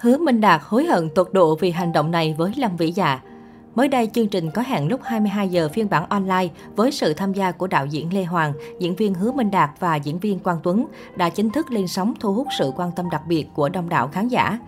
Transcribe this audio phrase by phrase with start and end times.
[0.00, 3.20] Hứa Minh Đạt hối hận tột độ vì hành động này với Lâm Vĩ Dạ.
[3.74, 7.32] Mới đây, chương trình có hẹn lúc 22 giờ phiên bản online với sự tham
[7.32, 10.60] gia của đạo diễn Lê Hoàng, diễn viên Hứa Minh Đạt và diễn viên Quang
[10.62, 10.86] Tuấn
[11.16, 14.08] đã chính thức lên sóng thu hút sự quan tâm đặc biệt của đông đảo
[14.08, 14.58] khán giả.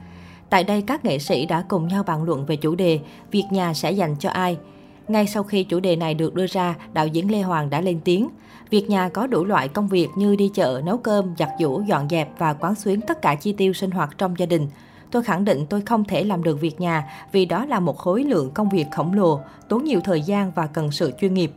[0.51, 3.75] Tại đây, các nghệ sĩ đã cùng nhau bàn luận về chủ đề Việc nhà
[3.75, 4.57] sẽ dành cho ai.
[5.09, 8.01] Ngay sau khi chủ đề này được đưa ra, đạo diễn Lê Hoàng đã lên
[8.05, 8.29] tiếng.
[8.71, 12.09] Việc nhà có đủ loại công việc như đi chợ, nấu cơm, giặt giũ, dọn
[12.09, 14.69] dẹp và quán xuyến tất cả chi tiêu sinh hoạt trong gia đình.
[15.13, 18.25] Tôi khẳng định tôi không thể làm được việc nhà vì đó là một khối
[18.25, 21.53] lượng công việc khổng lồ, tốn nhiều thời gian và cần sự chuyên nghiệp.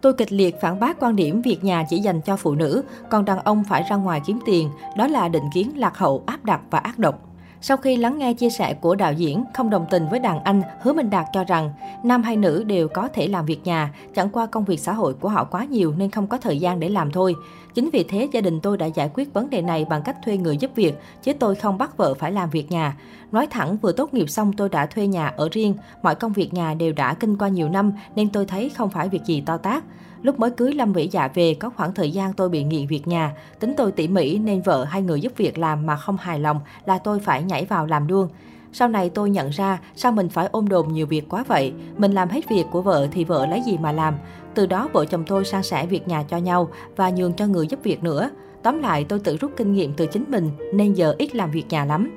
[0.00, 3.24] Tôi kịch liệt phản bác quan điểm việc nhà chỉ dành cho phụ nữ, còn
[3.24, 6.60] đàn ông phải ra ngoài kiếm tiền, đó là định kiến lạc hậu, áp đặt
[6.70, 7.33] và ác độc.
[7.66, 10.62] Sau khi lắng nghe chia sẻ của đạo diễn, không đồng tình với đàn anh,
[10.80, 11.70] Hứa Minh Đạt cho rằng
[12.02, 15.14] nam hay nữ đều có thể làm việc nhà, chẳng qua công việc xã hội
[15.14, 17.34] của họ quá nhiều nên không có thời gian để làm thôi.
[17.74, 20.36] Chính vì thế gia đình tôi đã giải quyết vấn đề này bằng cách thuê
[20.36, 22.96] người giúp việc, chứ tôi không bắt vợ phải làm việc nhà.
[23.32, 26.54] Nói thẳng, vừa tốt nghiệp xong tôi đã thuê nhà ở riêng, mọi công việc
[26.54, 29.56] nhà đều đã kinh qua nhiều năm nên tôi thấy không phải việc gì to
[29.56, 29.84] tác.
[30.24, 33.08] Lúc mới cưới Lâm Vĩ Dạ về, có khoảng thời gian tôi bị nghiện việc
[33.08, 33.32] nhà.
[33.60, 36.60] Tính tôi tỉ mỉ nên vợ hay người giúp việc làm mà không hài lòng
[36.84, 38.28] là tôi phải nhảy vào làm luôn.
[38.72, 41.72] Sau này tôi nhận ra sao mình phải ôm đồm nhiều việc quá vậy.
[41.98, 44.14] Mình làm hết việc của vợ thì vợ lấy gì mà làm.
[44.54, 47.66] Từ đó vợ chồng tôi san sẻ việc nhà cho nhau và nhường cho người
[47.66, 48.30] giúp việc nữa.
[48.62, 51.66] Tóm lại tôi tự rút kinh nghiệm từ chính mình nên giờ ít làm việc
[51.70, 52.10] nhà lắm.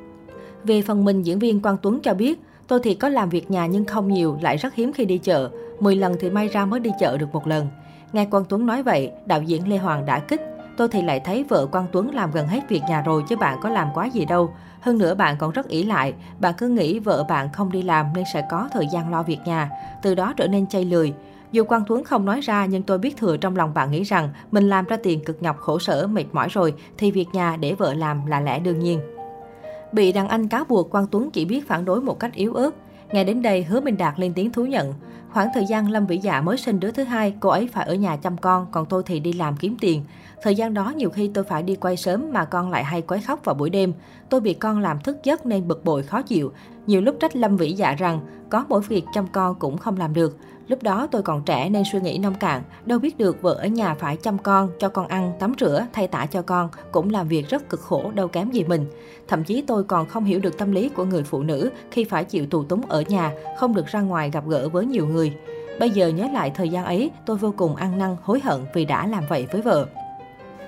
[0.64, 3.66] Về phần mình, diễn viên Quang Tuấn cho biết, tôi thì có làm việc nhà
[3.66, 5.50] nhưng không nhiều, lại rất hiếm khi đi chợ.
[5.80, 7.68] 10 lần thì may ra mới đi chợ được một lần.
[8.14, 10.42] Nghe Quang Tuấn nói vậy, đạo diễn Lê Hoàng đã kích.
[10.78, 13.58] Tôi thì lại thấy vợ Quang Tuấn làm gần hết việc nhà rồi chứ bạn
[13.62, 14.54] có làm quá gì đâu.
[14.80, 18.06] Hơn nữa bạn còn rất ỷ lại, bạn cứ nghĩ vợ bạn không đi làm
[18.16, 19.70] nên sẽ có thời gian lo việc nhà,
[20.02, 21.14] từ đó trở nên chay lười.
[21.52, 24.30] Dù Quang Tuấn không nói ra nhưng tôi biết thừa trong lòng bạn nghĩ rằng
[24.52, 27.74] mình làm ra tiền cực nhọc khổ sở mệt mỏi rồi thì việc nhà để
[27.74, 29.00] vợ làm là lẽ đương nhiên.
[29.92, 32.72] Bị đàn anh cáo buộc Quang Tuấn chỉ biết phản đối một cách yếu ớt.
[33.12, 34.94] Nghe đến đây, Hứa Minh Đạt lên tiếng thú nhận.
[35.34, 37.96] Khoảng thời gian Lâm Vĩ Dạ mới sinh đứa thứ hai, cô ấy phải ở
[37.96, 40.04] nhà chăm con, còn tôi thì đi làm kiếm tiền.
[40.42, 43.22] Thời gian đó nhiều khi tôi phải đi quay sớm mà con lại hay quấy
[43.22, 43.94] khóc vào buổi đêm.
[44.30, 46.52] Tôi bị con làm thức giấc nên bực bội khó chịu.
[46.88, 48.20] Nhiều lúc trách Lâm Vĩ Dạ rằng
[48.50, 50.38] có mỗi việc chăm con cũng không làm được.
[50.68, 53.68] Lúc đó tôi còn trẻ nên suy nghĩ nông cạn, đâu biết được vợ ở
[53.68, 57.28] nhà phải chăm con, cho con ăn, tắm rửa, thay tả cho con, cũng làm
[57.28, 58.86] việc rất cực khổ, đâu kém gì mình.
[59.28, 62.24] Thậm chí tôi còn không hiểu được tâm lý của người phụ nữ khi phải
[62.24, 65.34] chịu tù túng ở nhà, không được ra ngoài gặp gỡ với nhiều người.
[65.80, 68.86] Bây giờ nhớ lại thời gian ấy, tôi vô cùng ăn năn, hối hận vì
[68.86, 69.88] đã làm vậy với vợ.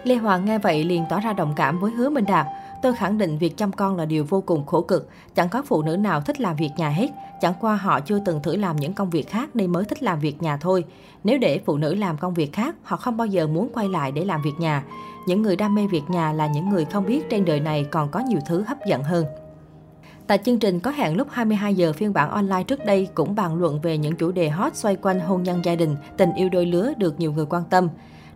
[0.04, 2.48] Lê Hoàng nghe vậy liền tỏ ra đồng cảm với Hứa Minh Đạt.
[2.82, 5.10] Tôi khẳng định việc chăm con là điều vô cùng khổ cực.
[5.36, 7.08] Chẳng có phụ nữ nào thích làm việc nhà hết.
[7.42, 10.20] Chẳng qua họ chưa từng thử làm những công việc khác nên mới thích làm
[10.20, 10.86] việc nhà thôi.
[11.24, 14.12] Nếu để phụ nữ làm công việc khác, họ không bao giờ muốn quay lại
[14.12, 14.84] để làm việc nhà.
[15.28, 18.10] Những người đam mê việc nhà là những người không biết trên đời này còn
[18.10, 19.26] có nhiều thứ hấp dẫn hơn.
[20.28, 23.56] Tại chương trình có hẹn lúc 22 giờ phiên bản online trước đây cũng bàn
[23.56, 26.66] luận về những chủ đề hot xoay quanh hôn nhân gia đình, tình yêu đôi
[26.66, 27.88] lứa được nhiều người quan tâm.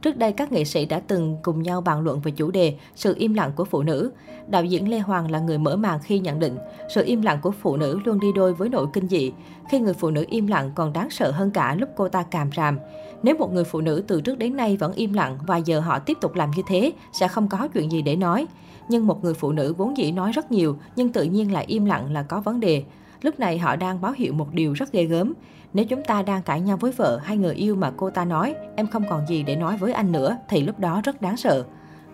[0.04, 3.16] Trước đây, các nghệ sĩ đã từng cùng nhau bàn luận về chủ đề sự
[3.18, 4.12] im lặng của phụ nữ.
[4.48, 6.58] Đạo diễn Lê Hoàng là người mở màn khi nhận định
[6.96, 9.32] sự im lặng của phụ nữ luôn đi đôi với nỗi kinh dị.
[9.70, 12.50] Khi người phụ nữ im lặng còn đáng sợ hơn cả lúc cô ta càm
[12.56, 12.80] ràm.
[13.24, 16.00] Nếu một người phụ nữ từ trước đến nay vẫn im lặng và giờ họ
[16.00, 18.48] tiếp tục làm như thế, sẽ không có chuyện gì để nói.
[18.90, 21.86] Nhưng một người phụ nữ vốn dĩ nói rất nhiều, nhưng tự nhiên lại im
[21.86, 22.84] lặng là có vấn đề.
[23.24, 25.34] Lúc này họ đang báo hiệu một điều rất ghê gớm.
[25.74, 28.56] Nếu chúng ta đang cãi nhau với vợ hay người yêu mà cô ta nói
[28.76, 31.66] em không còn gì để nói với anh nữa thì lúc đó rất đáng sợ.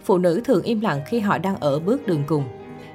[0.04, 2.44] Phụ nữ thường im lặng khi họ đang ở bước đường cùng.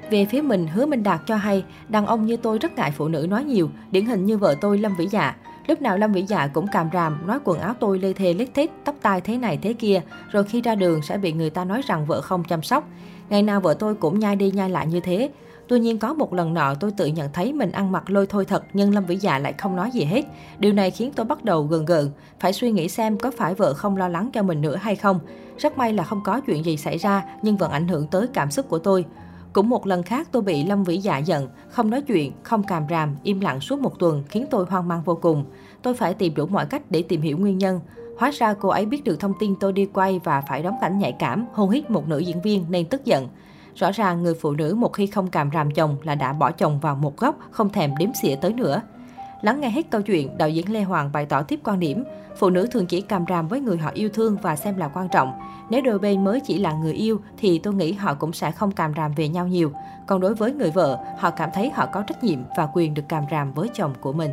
[0.09, 3.07] Về phía mình, Hứa Minh Đạt cho hay, đàn ông như tôi rất ngại phụ
[3.07, 5.35] nữ nói nhiều, điển hình như vợ tôi Lâm Vĩ Dạ.
[5.67, 8.53] Lúc nào Lâm Vĩ Dạ cũng càm ràm, nói quần áo tôi lê thê lít
[8.53, 11.65] thít, tóc tai thế này thế kia, rồi khi ra đường sẽ bị người ta
[11.65, 12.87] nói rằng vợ không chăm sóc.
[13.29, 15.29] Ngày nào vợ tôi cũng nhai đi nhai lại như thế.
[15.67, 18.45] Tuy nhiên có một lần nọ tôi tự nhận thấy mình ăn mặc lôi thôi
[18.45, 20.25] thật nhưng Lâm Vĩ Dạ lại không nói gì hết.
[20.59, 22.09] Điều này khiến tôi bắt đầu gần gợn,
[22.39, 25.19] phải suy nghĩ xem có phải vợ không lo lắng cho mình nữa hay không.
[25.57, 28.51] Rất may là không có chuyện gì xảy ra nhưng vẫn ảnh hưởng tới cảm
[28.51, 29.05] xúc của tôi.
[29.55, 32.83] Cũng một lần khác tôi bị Lâm Vĩ Dạ giận, không nói chuyện, không càm
[32.89, 35.45] ràm, im lặng suốt một tuần khiến tôi hoang mang vô cùng.
[35.81, 37.79] Tôi phải tìm đủ mọi cách để tìm hiểu nguyên nhân.
[38.17, 40.99] Hóa ra cô ấy biết được thông tin tôi đi quay và phải đóng cảnh
[40.99, 43.27] nhạy cảm, hôn hít một nữ diễn viên nên tức giận.
[43.75, 46.79] Rõ ràng người phụ nữ một khi không càm ràm chồng là đã bỏ chồng
[46.79, 48.81] vào một góc, không thèm đếm xỉa tới nữa.
[49.45, 52.03] Lắng nghe hết câu chuyện, đạo diễn Lê Hoàng bày tỏ tiếp quan điểm,
[52.37, 55.09] phụ nữ thường chỉ càm ràm với người họ yêu thương và xem là quan
[55.09, 55.33] trọng.
[55.69, 58.71] Nếu đôi bên mới chỉ là người yêu thì tôi nghĩ họ cũng sẽ không
[58.71, 59.71] càm ràm về nhau nhiều.
[60.07, 63.03] Còn đối với người vợ, họ cảm thấy họ có trách nhiệm và quyền được
[63.09, 64.31] càm ràm với chồng của mình.